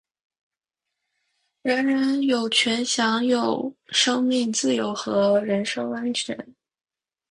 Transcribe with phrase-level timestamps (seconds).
[1.61, 6.55] 人人有权享有生命、自由和人身安全。